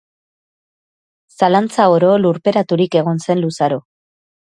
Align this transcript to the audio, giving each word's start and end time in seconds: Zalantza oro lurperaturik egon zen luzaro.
Zalantza 1.39 1.85
oro 1.97 2.09
lurperaturik 2.21 2.97
egon 3.03 3.21
zen 3.27 3.45
luzaro. 3.45 3.79